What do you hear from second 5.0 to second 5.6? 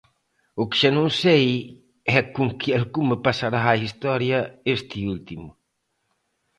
último.